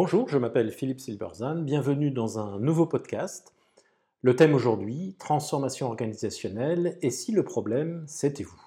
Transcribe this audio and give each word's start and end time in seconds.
Bonjour, 0.00 0.28
je 0.28 0.38
m'appelle 0.38 0.70
Philippe 0.70 1.00
Silberzan, 1.00 1.56
bienvenue 1.56 2.12
dans 2.12 2.38
un 2.38 2.60
nouveau 2.60 2.86
podcast. 2.86 3.52
Le 4.22 4.36
thème 4.36 4.54
aujourd'hui, 4.54 5.16
transformation 5.18 5.88
organisationnelle, 5.88 6.96
et 7.02 7.10
si 7.10 7.32
le 7.32 7.42
problème, 7.42 8.04
c'était 8.06 8.44
vous? 8.44 8.62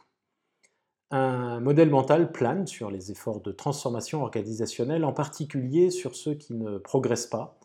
Un 1.09 1.61
modèle 1.61 1.89
mental 1.89 2.33
plane 2.33 2.67
sur 2.67 2.91
les 2.91 3.11
efforts 3.11 3.39
de 3.39 3.53
transformation 3.53 4.23
organisationnelle, 4.23 5.05
en 5.05 5.13
particulier 5.13 5.89
sur 5.89 6.17
ceux 6.17 6.33
qui 6.33 6.53
ne 6.53 6.77
progressent 6.77 7.27
pas, 7.27 7.57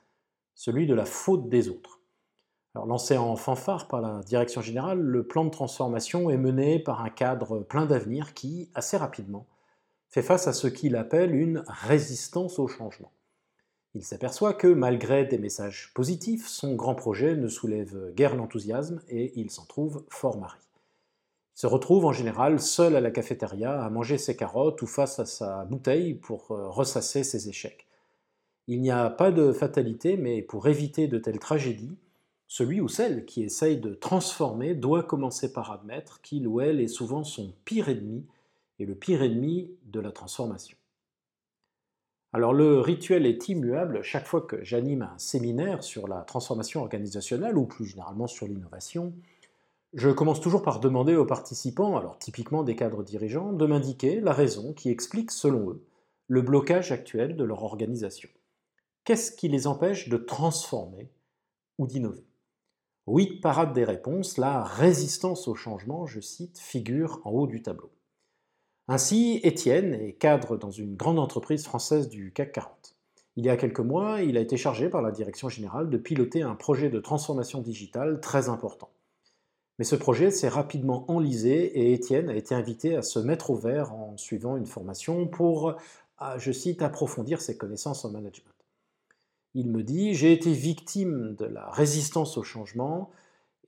celui 0.54 0.86
de 0.86 0.94
la 0.94 1.04
faute 1.04 1.48
des 1.48 1.68
autres. 1.68 1.98
Alors, 2.76 2.86
lancé 2.86 3.16
en 3.16 3.34
fanfare 3.34 3.88
par 3.88 4.00
la 4.00 4.20
direction 4.20 4.60
générale, 4.60 5.00
le 5.00 5.26
plan 5.26 5.44
de 5.44 5.50
transformation 5.50 6.30
est 6.30 6.38
mené 6.38 6.78
par 6.78 7.00
un 7.02 7.10
cadre 7.10 7.58
plein 7.58 7.86
d'avenir 7.86 8.32
qui, 8.32 8.70
assez 8.76 8.96
rapidement, 8.96 9.48
fait 10.08 10.22
face 10.22 10.46
à 10.46 10.52
ce 10.52 10.68
qu'il 10.68 10.94
appelle 10.94 11.34
une 11.34 11.64
résistance 11.66 12.60
au 12.60 12.68
changement. 12.68 13.10
Il 13.96 14.04
s'aperçoit 14.04 14.52
que, 14.52 14.66
malgré 14.66 15.24
des 15.24 15.38
messages 15.38 15.90
positifs, 15.94 16.48
son 16.48 16.74
grand 16.74 16.94
projet 16.94 17.34
ne 17.34 17.48
soulève 17.48 18.12
guère 18.14 18.36
l'enthousiasme 18.36 19.00
et 19.08 19.32
il 19.40 19.50
s'en 19.50 19.64
trouve 19.64 20.04
fort 20.10 20.36
mari. 20.36 20.58
Il 21.56 21.60
se 21.60 21.66
retrouve 21.66 22.04
en 22.04 22.12
général 22.12 22.60
seul 22.60 22.94
à 22.94 23.00
la 23.00 23.10
cafétéria 23.10 23.82
à 23.82 23.88
manger 23.88 24.18
ses 24.18 24.36
carottes 24.36 24.82
ou 24.82 24.86
face 24.86 25.18
à 25.18 25.24
sa 25.24 25.64
bouteille 25.64 26.12
pour 26.12 26.50
euh, 26.50 26.68
ressasser 26.68 27.24
ses 27.24 27.48
échecs. 27.48 27.86
Il 28.66 28.82
n'y 28.82 28.90
a 28.90 29.08
pas 29.08 29.32
de 29.32 29.50
fatalité, 29.50 30.18
mais 30.18 30.42
pour 30.42 30.68
éviter 30.68 31.08
de 31.08 31.16
telles 31.16 31.38
tragédies, 31.38 31.96
celui 32.48 32.82
ou 32.82 32.88
celle 32.88 33.24
qui 33.24 33.44
essaye 33.44 33.78
de 33.78 33.94
transformer 33.94 34.74
doit 34.74 35.04
commencer 35.04 35.54
par 35.54 35.72
admettre 35.72 36.20
qu'il 36.20 36.46
ou 36.46 36.60
elle 36.60 36.82
est 36.82 36.86
souvent 36.86 37.24
son 37.24 37.54
pire 37.64 37.88
ennemi 37.88 38.26
et 38.78 38.84
le 38.84 38.94
pire 38.94 39.22
ennemi 39.22 39.70
de 39.86 40.00
la 40.00 40.12
transformation. 40.12 40.76
Alors 42.32 42.52
le 42.52 42.80
rituel 42.80 43.24
est 43.24 43.48
immuable 43.48 44.02
chaque 44.02 44.26
fois 44.26 44.42
que 44.42 44.62
j'anime 44.62 45.02
un 45.02 45.18
séminaire 45.18 45.82
sur 45.82 46.08
la 46.08 46.22
transformation 46.22 46.80
organisationnelle 46.82 47.56
ou 47.56 47.66
plus 47.66 47.86
généralement 47.86 48.26
sur 48.26 48.46
l'innovation. 48.46 49.14
Je 49.94 50.10
commence 50.10 50.40
toujours 50.40 50.62
par 50.62 50.80
demander 50.80 51.16
aux 51.16 51.24
participants, 51.24 51.96
alors 51.96 52.18
typiquement 52.18 52.62
des 52.64 52.76
cadres 52.76 53.02
dirigeants, 53.02 53.52
de 53.52 53.64
m'indiquer 53.64 54.20
la 54.20 54.32
raison 54.32 54.74
qui 54.74 54.90
explique, 54.90 55.30
selon 55.30 55.70
eux, 55.70 55.86
le 56.28 56.42
blocage 56.42 56.92
actuel 56.92 57.36
de 57.36 57.44
leur 57.44 57.62
organisation. 57.62 58.28
Qu'est-ce 59.04 59.32
qui 59.32 59.48
les 59.48 59.66
empêche 59.66 60.08
de 60.08 60.16
transformer 60.16 61.10
ou 61.78 61.86
d'innover? 61.86 62.26
Oui, 63.06 63.38
parade 63.40 63.72
des 63.72 63.84
réponses, 63.84 64.36
la 64.36 64.64
résistance 64.64 65.46
au 65.46 65.54
changement, 65.54 66.06
je 66.06 66.20
cite, 66.20 66.58
figure 66.58 67.20
en 67.24 67.30
haut 67.30 67.46
du 67.46 67.62
tableau. 67.62 67.92
Ainsi, 68.88 69.40
Étienne 69.42 69.94
est 69.94 70.12
cadre 70.12 70.56
dans 70.56 70.70
une 70.70 70.94
grande 70.94 71.18
entreprise 71.18 71.64
française 71.64 72.08
du 72.08 72.32
CAC 72.32 72.52
40. 72.52 72.96
Il 73.34 73.44
y 73.44 73.50
a 73.50 73.56
quelques 73.56 73.80
mois, 73.80 74.22
il 74.22 74.36
a 74.36 74.40
été 74.40 74.56
chargé 74.56 74.88
par 74.88 75.02
la 75.02 75.10
direction 75.10 75.48
générale 75.48 75.90
de 75.90 75.98
piloter 75.98 76.42
un 76.42 76.54
projet 76.54 76.88
de 76.88 77.00
transformation 77.00 77.60
digitale 77.60 78.20
très 78.20 78.48
important. 78.48 78.90
Mais 79.78 79.84
ce 79.84 79.96
projet 79.96 80.30
s'est 80.30 80.48
rapidement 80.48 81.04
enlisé 81.10 81.64
et 81.78 81.92
Étienne 81.92 82.30
a 82.30 82.36
été 82.36 82.54
invité 82.54 82.96
à 82.96 83.02
se 83.02 83.18
mettre 83.18 83.50
au 83.50 83.56
vert 83.56 83.92
en 83.92 84.16
suivant 84.16 84.56
une 84.56 84.66
formation 84.66 85.26
pour, 85.26 85.74
je 86.38 86.52
cite, 86.52 86.80
approfondir 86.80 87.42
ses 87.42 87.58
connaissances 87.58 88.04
en 88.04 88.10
management. 88.10 88.54
Il 89.54 89.68
me 89.68 89.82
dit 89.82 90.14
J'ai 90.14 90.32
été 90.32 90.52
victime 90.52 91.34
de 91.34 91.44
la 91.44 91.68
résistance 91.70 92.38
au 92.38 92.44
changement 92.44 93.10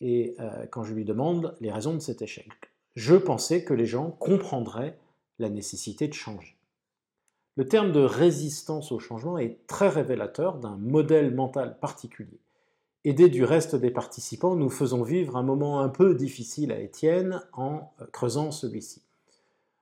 et 0.00 0.36
euh, 0.38 0.66
quand 0.70 0.84
je 0.84 0.94
lui 0.94 1.04
demande 1.04 1.56
les 1.60 1.72
raisons 1.72 1.94
de 1.94 1.98
cet 1.98 2.22
échec, 2.22 2.52
je 2.94 3.16
pensais 3.16 3.64
que 3.64 3.74
les 3.74 3.86
gens 3.86 4.12
comprendraient 4.12 4.96
la 5.38 5.48
nécessité 5.48 6.08
de 6.08 6.14
changer. 6.14 6.56
Le 7.56 7.66
terme 7.66 7.90
de 7.92 8.00
résistance 8.00 8.92
au 8.92 8.98
changement 8.98 9.38
est 9.38 9.66
très 9.66 9.88
révélateur 9.88 10.58
d'un 10.58 10.76
modèle 10.76 11.34
mental 11.34 11.78
particulier. 11.80 12.40
Aidé 13.04 13.28
du 13.28 13.44
reste 13.44 13.74
des 13.74 13.90
participants, 13.90 14.54
nous 14.54 14.70
faisons 14.70 15.02
vivre 15.02 15.36
un 15.36 15.42
moment 15.42 15.80
un 15.80 15.88
peu 15.88 16.14
difficile 16.14 16.72
à 16.72 16.80
Étienne 16.80 17.42
en 17.52 17.92
euh, 18.00 18.06
creusant 18.12 18.50
celui-ci. 18.50 19.02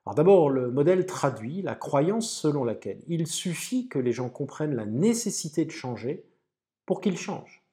Alors 0.05 0.15
d'abord, 0.15 0.51
le 0.51 0.71
modèle 0.71 1.05
traduit 1.05 1.63
la 1.63 1.75
croyance 1.75 2.31
selon 2.31 2.63
laquelle 2.63 3.03
il 3.09 3.27
suffit 3.27 3.89
que 3.89 3.99
les 3.99 4.13
gens 4.13 4.29
comprennent 4.29 4.77
la 4.77 4.87
nécessité 4.87 5.65
de 5.65 5.71
changer 5.71 6.25
pour 6.85 7.01
qu'ils 7.01 7.19
changent. 7.19 7.65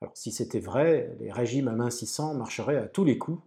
Alors 0.00 0.16
si 0.16 0.30
c'était 0.30 0.60
vrai, 0.60 1.16
les 1.18 1.32
régimes 1.32 1.68
amincissants 1.68 2.34
marcheraient 2.34 2.76
à 2.76 2.86
tous 2.86 3.04
les 3.04 3.18
coups, 3.18 3.42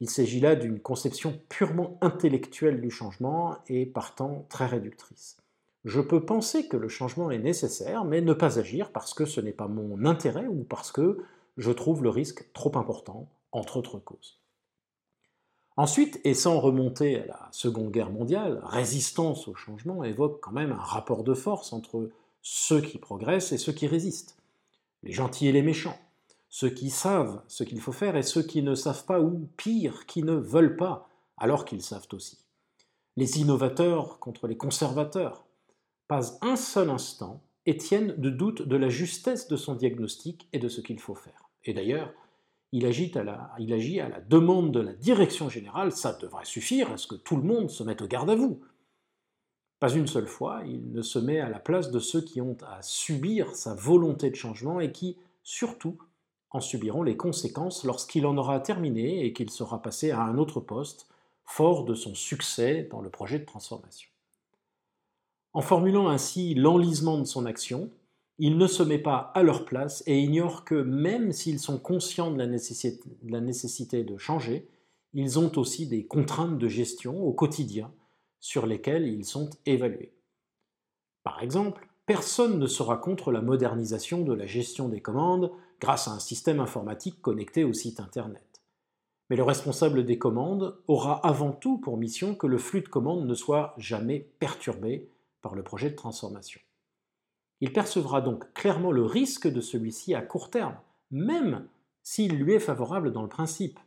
il 0.00 0.08
s'agit 0.08 0.40
là 0.40 0.56
d'une 0.56 0.80
conception 0.80 1.38
purement 1.48 1.98
intellectuelle 2.00 2.80
du 2.80 2.90
changement 2.90 3.58
et 3.68 3.84
partant 3.84 4.46
très 4.48 4.66
réductrice. 4.66 5.36
Je 5.84 6.00
peux 6.00 6.24
penser 6.24 6.68
que 6.68 6.76
le 6.76 6.88
changement 6.88 7.30
est 7.30 7.38
nécessaire, 7.38 8.04
mais 8.04 8.20
ne 8.20 8.32
pas 8.32 8.58
agir 8.58 8.92
parce 8.92 9.14
que 9.14 9.24
ce 9.24 9.40
n'est 9.40 9.52
pas 9.52 9.68
mon 9.68 10.04
intérêt 10.04 10.46
ou 10.46 10.64
parce 10.64 10.92
que 10.92 11.18
je 11.56 11.70
trouve 11.70 12.02
le 12.02 12.10
risque 12.10 12.50
trop 12.52 12.76
important, 12.76 13.28
entre 13.52 13.76
autres 13.76 13.98
causes. 13.98 14.40
Ensuite, 15.76 16.20
et 16.24 16.34
sans 16.34 16.60
remonter 16.60 17.20
à 17.20 17.26
la 17.26 17.48
Seconde 17.52 17.90
Guerre 17.90 18.10
mondiale, 18.10 18.60
résistance 18.64 19.48
au 19.48 19.54
changement 19.54 20.04
évoque 20.04 20.40
quand 20.40 20.52
même 20.52 20.72
un 20.72 20.76
rapport 20.76 21.24
de 21.24 21.34
force 21.34 21.72
entre 21.72 22.10
ceux 22.42 22.80
qui 22.80 22.98
progressent 22.98 23.52
et 23.52 23.58
ceux 23.58 23.72
qui 23.72 23.86
résistent, 23.86 24.36
les 25.02 25.12
gentils 25.12 25.48
et 25.48 25.52
les 25.52 25.62
méchants, 25.62 25.98
ceux 26.50 26.68
qui 26.68 26.90
savent 26.90 27.42
ce 27.46 27.62
qu'il 27.62 27.80
faut 27.80 27.92
faire 27.92 28.16
et 28.16 28.22
ceux 28.22 28.42
qui 28.42 28.62
ne 28.62 28.74
savent 28.74 29.06
pas, 29.06 29.20
ou 29.20 29.48
pire, 29.56 30.04
qui 30.06 30.24
ne 30.24 30.34
veulent 30.34 30.76
pas, 30.76 31.08
alors 31.38 31.64
qu'ils 31.64 31.82
savent 31.82 32.08
aussi. 32.12 32.44
Les 33.16 33.40
innovateurs 33.40 34.18
contre 34.18 34.48
les 34.48 34.56
conservateurs. 34.56 35.46
Pas 36.08 36.38
un 36.42 36.56
seul 36.56 36.90
instant, 36.90 37.42
Étienne 37.66 38.14
ne 38.18 38.30
doute 38.30 38.62
de 38.62 38.76
la 38.76 38.88
justesse 38.88 39.46
de 39.46 39.56
son 39.56 39.76
diagnostic 39.76 40.48
et 40.52 40.58
de 40.58 40.68
ce 40.68 40.80
qu'il 40.80 40.98
faut 40.98 41.14
faire. 41.14 41.50
Et 41.64 41.72
d'ailleurs, 41.72 42.12
il, 42.72 42.84
agit 42.84 43.16
à 43.16 43.22
la, 43.22 43.52
il 43.60 43.72
agit 43.72 44.00
à 44.00 44.08
la 44.08 44.20
demande 44.20 44.72
de 44.72 44.80
la 44.80 44.92
direction 44.92 45.48
générale, 45.48 45.92
ça 45.92 46.14
devrait 46.14 46.44
suffire 46.44 46.90
à 46.90 46.96
ce 46.96 47.06
que 47.06 47.14
tout 47.14 47.36
le 47.36 47.42
monde 47.42 47.70
se 47.70 47.84
mette 47.84 48.02
au 48.02 48.08
garde 48.08 48.30
à 48.30 48.34
vous. 48.34 48.60
Pas 49.78 49.92
une 49.92 50.08
seule 50.08 50.26
fois, 50.26 50.62
il 50.66 50.90
ne 50.92 51.02
se 51.02 51.18
met 51.18 51.38
à 51.38 51.48
la 51.48 51.60
place 51.60 51.90
de 51.90 52.00
ceux 52.00 52.22
qui 52.22 52.40
ont 52.40 52.56
à 52.66 52.82
subir 52.82 53.54
sa 53.54 53.74
volonté 53.74 54.30
de 54.30 54.36
changement 54.36 54.80
et 54.80 54.90
qui, 54.90 55.16
surtout, 55.42 55.98
en 56.50 56.60
subiront 56.60 57.02
les 57.02 57.16
conséquences 57.16 57.84
lorsqu'il 57.84 58.26
en 58.26 58.36
aura 58.36 58.60
terminé 58.60 59.24
et 59.24 59.32
qu'il 59.32 59.50
sera 59.50 59.82
passé 59.82 60.10
à 60.10 60.22
un 60.22 60.38
autre 60.38 60.60
poste, 60.60 61.08
fort 61.44 61.84
de 61.84 61.94
son 61.94 62.14
succès 62.14 62.88
dans 62.90 63.00
le 63.00 63.10
projet 63.10 63.38
de 63.38 63.44
transformation. 63.44 64.08
En 65.52 65.62
formulant 65.62 66.08
ainsi 66.08 66.54
l'enlisement 66.54 67.18
de 67.18 67.24
son 67.24 67.46
action, 67.46 67.90
il 68.38 68.56
ne 68.56 68.66
se 68.66 68.82
met 68.82 68.98
pas 68.98 69.32
à 69.34 69.42
leur 69.42 69.64
place 69.64 70.02
et 70.06 70.18
ignore 70.18 70.64
que 70.64 70.76
même 70.76 71.32
s'ils 71.32 71.58
sont 71.58 71.78
conscients 71.78 72.30
de 72.30 72.38
la, 72.38 72.46
nécessité, 72.46 73.10
de 73.22 73.32
la 73.32 73.40
nécessité 73.40 74.04
de 74.04 74.16
changer, 74.16 74.68
ils 75.12 75.38
ont 75.38 75.52
aussi 75.58 75.86
des 75.86 76.06
contraintes 76.06 76.56
de 76.56 76.68
gestion 76.68 77.22
au 77.22 77.32
quotidien 77.32 77.92
sur 78.38 78.66
lesquelles 78.66 79.06
ils 79.06 79.24
sont 79.24 79.50
évalués. 79.66 80.14
Par 81.22 81.42
exemple, 81.42 81.89
personne 82.10 82.58
ne 82.58 82.66
sera 82.66 82.96
contre 82.96 83.30
la 83.30 83.40
modernisation 83.40 84.22
de 84.24 84.32
la 84.32 84.44
gestion 84.44 84.88
des 84.88 85.00
commandes 85.00 85.52
grâce 85.80 86.08
à 86.08 86.10
un 86.10 86.18
système 86.18 86.58
informatique 86.58 87.22
connecté 87.22 87.62
au 87.62 87.72
site 87.72 88.00
Internet. 88.00 88.62
Mais 89.28 89.36
le 89.36 89.44
responsable 89.44 90.04
des 90.04 90.18
commandes 90.18 90.76
aura 90.88 91.24
avant 91.24 91.52
tout 91.52 91.78
pour 91.78 91.96
mission 91.96 92.34
que 92.34 92.48
le 92.48 92.58
flux 92.58 92.80
de 92.80 92.88
commandes 92.88 93.28
ne 93.28 93.34
soit 93.34 93.74
jamais 93.78 94.28
perturbé 94.40 95.08
par 95.40 95.54
le 95.54 95.62
projet 95.62 95.88
de 95.88 95.94
transformation. 95.94 96.60
Il 97.60 97.72
percevra 97.72 98.20
donc 98.22 98.52
clairement 98.54 98.90
le 98.90 99.04
risque 99.04 99.46
de 99.46 99.60
celui-ci 99.60 100.12
à 100.12 100.20
court 100.20 100.50
terme, 100.50 100.80
même 101.12 101.68
s'il 102.02 102.34
lui 102.38 102.54
est 102.54 102.58
favorable 102.58 103.12
dans 103.12 103.22
le 103.22 103.28
principe. 103.28 103.78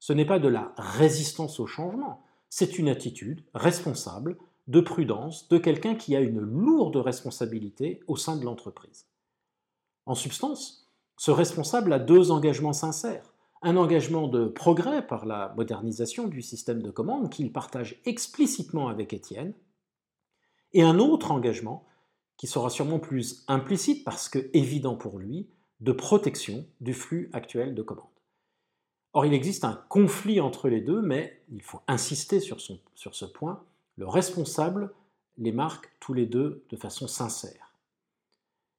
Ce 0.00 0.12
n'est 0.12 0.26
pas 0.26 0.40
de 0.40 0.48
la 0.48 0.74
résistance 0.76 1.60
au 1.60 1.68
changement, 1.68 2.24
c'est 2.48 2.80
une 2.80 2.88
attitude 2.88 3.44
responsable, 3.54 4.38
de 4.66 4.80
prudence, 4.80 5.48
de 5.48 5.58
quelqu'un 5.58 5.94
qui 5.94 6.16
a 6.16 6.20
une 6.20 6.40
lourde 6.40 6.96
responsabilité 6.96 8.00
au 8.06 8.16
sein 8.16 8.36
de 8.36 8.44
l'entreprise. 8.44 9.06
En 10.06 10.14
substance, 10.14 10.90
ce 11.16 11.30
responsable 11.30 11.92
a 11.92 11.98
deux 11.98 12.30
engagements 12.30 12.72
sincères. 12.72 13.34
Un 13.62 13.76
engagement 13.76 14.28
de 14.28 14.46
progrès 14.46 15.06
par 15.06 15.26
la 15.26 15.54
modernisation 15.56 16.28
du 16.28 16.42
système 16.42 16.82
de 16.82 16.90
commande 16.90 17.30
qu'il 17.30 17.52
partage 17.52 18.00
explicitement 18.04 18.88
avec 18.88 19.12
Étienne, 19.12 19.54
et 20.72 20.82
un 20.82 20.98
autre 20.98 21.30
engagement 21.30 21.86
qui 22.36 22.46
sera 22.46 22.68
sûrement 22.68 22.98
plus 22.98 23.44
implicite 23.46 24.04
parce 24.04 24.28
que 24.28 24.50
évident 24.52 24.96
pour 24.96 25.18
lui, 25.18 25.48
de 25.80 25.92
protection 25.92 26.66
du 26.80 26.92
flux 26.92 27.30
actuel 27.32 27.74
de 27.74 27.82
commandes. 27.82 28.06
Or, 29.12 29.24
il 29.24 29.32
existe 29.32 29.64
un 29.64 29.84
conflit 29.88 30.40
entre 30.40 30.68
les 30.68 30.80
deux, 30.80 31.00
mais 31.00 31.40
il 31.52 31.62
faut 31.62 31.80
insister 31.86 32.40
sur, 32.40 32.58
sur 32.60 33.14
ce 33.14 33.24
point, 33.24 33.62
le 33.96 34.06
responsable 34.06 34.92
les 35.36 35.52
marque 35.52 35.90
tous 36.00 36.14
les 36.14 36.26
deux 36.26 36.64
de 36.70 36.76
façon 36.76 37.06
sincère 37.06 37.64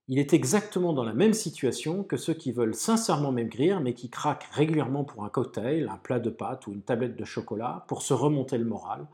il 0.08 0.20
est 0.20 0.34
exactement 0.34 0.94
dans 0.94 1.04
la 1.04 1.14
même 1.14 1.34
situation 1.34 2.04
que 2.04 2.18
ceux 2.18 2.36
qui 2.36 2.52
veulent 2.52 2.76
sincèrement 2.76 3.32
maigrir 3.32 3.82
mais 3.82 3.96
qui 3.96 4.10
craquent 4.10 4.48
régulièrement 4.52 5.04
pour 5.04 5.24
un 5.24 5.30
cocktail, 5.30 5.90
un 5.92 5.98
plat 5.98 6.20
de 6.20 6.30
pâtes 6.30 6.68
ou 6.68 6.74
une 6.74 6.84
tablette 6.84 7.16
de 7.16 7.26
chocolat 7.26 7.86
pour 7.88 8.04
se 8.04 8.14
remonter 8.14 8.60
le 8.60 8.66
moral 8.66 9.08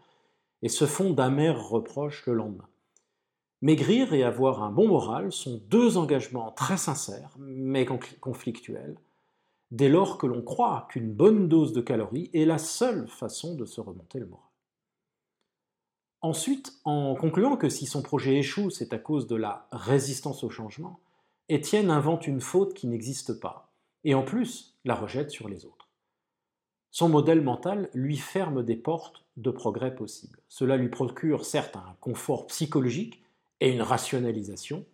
et 0.61 0.69
se 0.69 0.85
font 0.85 1.11
d'amers 1.11 1.65
reproches 1.65 2.25
le 2.25 2.33
lendemain. 2.33 2.67
Maigrir 3.61 4.13
et 4.13 4.23
avoir 4.23 4.63
un 4.63 4.71
bon 4.71 4.87
moral 4.87 5.31
sont 5.31 5.61
deux 5.69 5.97
engagements 5.97 6.51
très 6.51 6.77
sincères, 6.77 7.35
mais 7.37 7.85
conflictuels, 8.19 8.97
dès 9.69 9.87
lors 9.87 10.17
que 10.17 10.27
l'on 10.27 10.41
croit 10.41 10.87
qu'une 10.89 11.13
bonne 11.13 11.47
dose 11.47 11.71
de 11.71 11.81
calories 11.81 12.29
est 12.33 12.45
la 12.45 12.57
seule 12.57 13.07
façon 13.07 13.55
de 13.55 13.65
se 13.65 13.79
remonter 13.79 14.19
le 14.19 14.25
moral. 14.25 14.50
Ensuite, 16.21 16.73
en 16.85 17.15
concluant 17.15 17.57
que 17.57 17.69
si 17.69 17.87
son 17.87 18.03
projet 18.03 18.35
échoue, 18.35 18.69
c'est 18.69 18.93
à 18.93 18.99
cause 18.99 19.27
de 19.27 19.35
la 19.35 19.67
résistance 19.71 20.43
au 20.43 20.49
changement, 20.49 20.99
Étienne 21.49 21.89
invente 21.89 22.27
une 22.27 22.41
faute 22.41 22.73
qui 22.73 22.87
n'existe 22.87 23.39
pas, 23.39 23.73
et 24.03 24.13
en 24.13 24.23
plus 24.23 24.77
la 24.85 24.95
rejette 24.95 25.31
sur 25.31 25.49
les 25.49 25.65
autres. 25.65 25.89
Son 26.91 27.09
modèle 27.09 27.41
mental 27.41 27.89
lui 27.93 28.17
ferme 28.17 28.63
des 28.63 28.75
portes 28.75 29.25
de 29.37 29.49
progrès 29.49 29.95
possibles. 29.95 30.39
Cela 30.47 30.77
lui 30.77 30.89
procure 30.89 31.45
certes 31.45 31.75
un 31.75 31.95
confort 31.99 32.47
psychologique 32.47 33.23
et 33.59 33.71
une 33.71 33.81
rationalisation, 33.81 34.85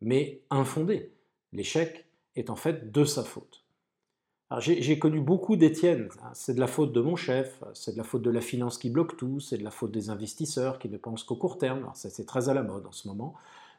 mais 0.00 0.42
infondé. 0.50 1.12
L'échec 1.52 2.06
est 2.34 2.50
en 2.50 2.56
fait 2.56 2.90
de 2.90 3.04
sa 3.04 3.22
faute. 3.22 3.61
J'ai 4.58 4.98
connu 4.98 5.20
beaucoup 5.20 5.56
d'Étienne. 5.56 6.08
C'est 6.34 6.54
de 6.54 6.60
la 6.60 6.66
faute 6.66 6.92
de 6.92 7.00
mon 7.00 7.16
chef, 7.16 7.62
c'est 7.74 7.92
de 7.92 7.96
la 7.96 8.04
faute 8.04 8.22
de 8.22 8.30
la 8.30 8.40
finance 8.40 8.78
qui 8.78 8.90
bloque 8.90 9.16
tout, 9.16 9.40
c'est 9.40 9.58
de 9.58 9.64
la 9.64 9.70
faute 9.70 9.92
des 9.92 10.10
investisseurs 10.10 10.78
qui 10.78 10.88
ne 10.88 10.96
pensent 10.96 11.24
qu'au 11.24 11.36
court 11.36 11.58
terme. 11.58 11.90
C'est 11.94 12.26
très 12.26 12.48
à 12.48 12.54
la 12.54 12.62
mode 12.62 12.86
en 12.86 12.92
ce 12.92 13.08
moment. 13.08 13.34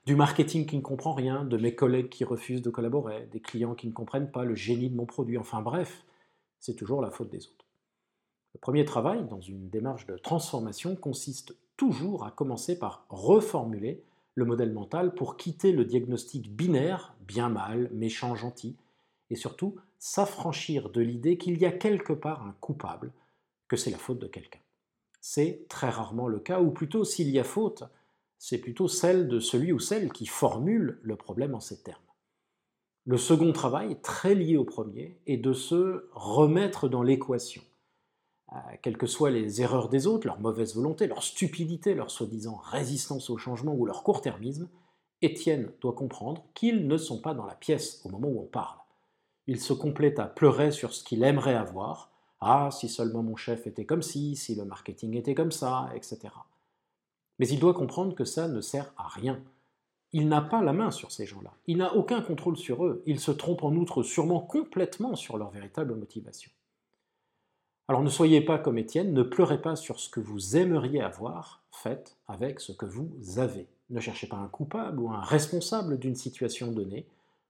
Du 0.05 0.15
marketing 0.15 0.65
qui 0.65 0.75
ne 0.75 0.81
comprend 0.81 1.13
rien, 1.13 1.45
de 1.45 1.57
mes 1.57 1.75
collègues 1.75 2.09
qui 2.09 2.25
refusent 2.25 2.61
de 2.61 2.69
collaborer, 2.69 3.27
des 3.31 3.39
clients 3.39 3.73
qui 3.73 3.87
ne 3.87 3.93
comprennent 3.93 4.31
pas 4.31 4.43
le 4.43 4.55
génie 4.55 4.89
de 4.89 4.95
mon 4.95 5.05
produit. 5.05 5.37
Enfin 5.37 5.61
bref, 5.61 6.03
c'est 6.59 6.75
toujours 6.75 7.01
la 7.01 7.09
faute 7.11 7.29
des 7.29 7.45
autres. 7.45 7.65
Le 8.53 8.59
premier 8.59 8.85
travail 8.85 9.25
dans 9.29 9.41
une 9.41 9.69
démarche 9.69 10.05
de 10.05 10.17
transformation 10.17 10.95
consiste 10.95 11.55
toujours 11.77 12.25
à 12.25 12.31
commencer 12.31 12.77
par 12.77 13.05
reformuler 13.09 14.03
le 14.35 14.45
modèle 14.45 14.73
mental 14.73 15.13
pour 15.13 15.37
quitter 15.37 15.71
le 15.71 15.85
diagnostic 15.85 16.53
binaire, 16.53 17.15
bien 17.27 17.49
mal, 17.49 17.89
méchant, 17.93 18.35
gentil, 18.35 18.75
et 19.33 19.35
surtout 19.35 19.75
s'affranchir 19.97 20.89
de 20.89 21.01
l'idée 21.01 21.37
qu'il 21.37 21.57
y 21.57 21.65
a 21.65 21.71
quelque 21.71 22.13
part 22.13 22.45
un 22.45 22.55
coupable, 22.61 23.11
que 23.67 23.75
c'est 23.75 23.89
la 23.89 23.97
faute 23.97 24.19
de 24.19 24.27
quelqu'un. 24.27 24.59
C'est 25.21 25.65
très 25.69 25.89
rarement 25.89 26.27
le 26.27 26.39
cas, 26.39 26.61
ou 26.61 26.69
plutôt 26.69 27.03
s'il 27.03 27.29
y 27.29 27.39
a 27.39 27.43
faute, 27.43 27.83
c'est 28.37 28.59
plutôt 28.59 28.87
celle 28.87 29.27
de 29.27 29.39
celui 29.39 29.71
ou 29.71 29.79
celle 29.79 30.11
qui 30.11 30.27
formule 30.27 30.99
le 31.01 31.15
problème 31.15 31.55
en 31.55 31.59
ces 31.59 31.81
termes. 31.81 31.99
Le 33.05 33.17
second 33.17 33.51
travail, 33.53 33.99
très 34.01 34.35
lié 34.35 34.55
au 34.55 34.65
premier, 34.65 35.17
est 35.25 35.37
de 35.37 35.53
se 35.53 36.09
remettre 36.13 36.87
dans 36.87 37.01
l'équation. 37.01 37.63
Euh, 38.51 38.57
quelles 38.81 38.97
que 38.97 39.07
soient 39.07 39.31
les 39.31 39.61
erreurs 39.61 39.89
des 39.89 40.05
autres, 40.05 40.27
leur 40.27 40.39
mauvaise 40.39 40.75
volonté, 40.75 41.07
leur 41.07 41.23
stupidité, 41.23 41.95
leur 41.95 42.11
soi-disant 42.11 42.57
résistance 42.57 43.29
au 43.29 43.37
changement 43.37 43.73
ou 43.73 43.85
leur 43.85 44.03
court-termisme, 44.03 44.69
Étienne 45.21 45.71
doit 45.81 45.93
comprendre 45.93 46.45
qu'ils 46.53 46.87
ne 46.87 46.97
sont 46.97 47.19
pas 47.19 47.33
dans 47.33 47.45
la 47.45 47.55
pièce 47.55 48.01
au 48.05 48.09
moment 48.09 48.27
où 48.27 48.41
on 48.41 48.45
parle 48.45 48.82
il 49.47 49.59
se 49.59 49.73
complète 49.73 50.19
à 50.19 50.25
pleurer 50.25 50.71
sur 50.71 50.93
ce 50.93 51.03
qu'il 51.03 51.23
aimerait 51.23 51.55
avoir. 51.55 52.11
Ah, 52.41 52.69
si 52.71 52.89
seulement 52.89 53.23
mon 53.23 53.35
chef 53.35 53.67
était 53.67 53.85
comme 53.85 54.01
ci, 54.01 54.35
si 54.35 54.55
le 54.55 54.65
marketing 54.65 55.15
était 55.15 55.35
comme 55.35 55.51
ça, 55.51 55.89
etc. 55.95 56.19
Mais 57.39 57.47
il 57.47 57.59
doit 57.59 57.73
comprendre 57.73 58.15
que 58.15 58.25
ça 58.25 58.47
ne 58.47 58.61
sert 58.61 58.93
à 58.97 59.07
rien. 59.07 59.41
Il 60.11 60.27
n'a 60.27 60.41
pas 60.41 60.61
la 60.61 60.73
main 60.73 60.91
sur 60.91 61.11
ces 61.11 61.25
gens-là. 61.25 61.53
Il 61.67 61.77
n'a 61.77 61.95
aucun 61.95 62.21
contrôle 62.21 62.57
sur 62.57 62.85
eux. 62.85 63.01
Il 63.05 63.19
se 63.19 63.31
trompe 63.31 63.63
en 63.63 63.73
outre 63.73 64.03
sûrement 64.03 64.41
complètement 64.41 65.15
sur 65.15 65.37
leur 65.37 65.49
véritable 65.49 65.95
motivation. 65.95 66.51
Alors 67.87 68.03
ne 68.03 68.09
soyez 68.09 68.41
pas 68.41 68.59
comme 68.59 68.77
Étienne, 68.77 69.13
ne 69.13 69.23
pleurez 69.23 69.61
pas 69.61 69.75
sur 69.75 69.99
ce 69.99 70.09
que 70.09 70.21
vous 70.21 70.55
aimeriez 70.55 71.01
avoir, 71.01 71.63
faites 71.71 72.15
avec 72.27 72.59
ce 72.61 72.71
que 72.71 72.85
vous 72.85 73.11
avez. 73.37 73.67
Ne 73.89 73.99
cherchez 73.99 74.27
pas 74.27 74.37
un 74.37 74.47
coupable 74.47 74.99
ou 74.99 75.11
un 75.11 75.21
responsable 75.21 75.99
d'une 75.99 76.15
situation 76.15 76.71
donnée, 76.71 77.05